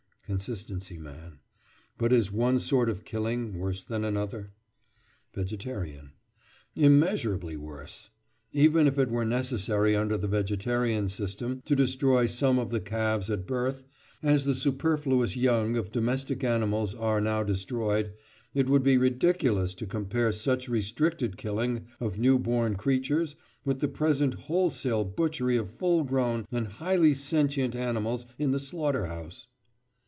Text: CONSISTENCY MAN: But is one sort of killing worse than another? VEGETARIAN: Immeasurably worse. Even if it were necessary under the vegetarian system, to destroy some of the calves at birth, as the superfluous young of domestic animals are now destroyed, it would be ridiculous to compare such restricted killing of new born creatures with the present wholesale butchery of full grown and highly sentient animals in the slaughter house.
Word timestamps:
CONSISTENCY 0.27 0.97
MAN: 0.97 1.39
But 1.97 2.13
is 2.13 2.31
one 2.31 2.57
sort 2.59 2.89
of 2.89 3.03
killing 3.03 3.57
worse 3.59 3.83
than 3.83 4.05
another? 4.05 4.53
VEGETARIAN: 5.35 6.13
Immeasurably 6.73 7.57
worse. 7.57 8.11
Even 8.53 8.87
if 8.87 8.97
it 8.97 9.09
were 9.09 9.25
necessary 9.25 9.93
under 9.93 10.15
the 10.17 10.29
vegetarian 10.29 11.09
system, 11.09 11.61
to 11.65 11.75
destroy 11.75 12.27
some 12.27 12.59
of 12.59 12.69
the 12.69 12.79
calves 12.79 13.29
at 13.29 13.45
birth, 13.45 13.83
as 14.23 14.45
the 14.45 14.55
superfluous 14.55 15.35
young 15.35 15.75
of 15.75 15.91
domestic 15.91 16.45
animals 16.45 16.95
are 16.95 17.19
now 17.19 17.43
destroyed, 17.43 18.13
it 18.53 18.69
would 18.69 18.83
be 18.83 18.95
ridiculous 18.97 19.75
to 19.75 19.85
compare 19.85 20.31
such 20.31 20.69
restricted 20.69 21.35
killing 21.35 21.87
of 21.99 22.17
new 22.17 22.39
born 22.39 22.77
creatures 22.77 23.35
with 23.65 23.81
the 23.81 23.89
present 23.89 24.35
wholesale 24.35 25.03
butchery 25.03 25.57
of 25.57 25.69
full 25.69 26.05
grown 26.05 26.45
and 26.53 26.67
highly 26.67 27.13
sentient 27.13 27.75
animals 27.75 28.25
in 28.39 28.51
the 28.51 28.59
slaughter 28.59 29.07
house. 29.07 29.49